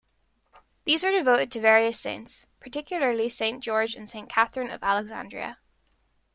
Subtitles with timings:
[0.85, 5.59] These were devoted to various saints, particularly Saint George and Saint Catherine of Alexandria.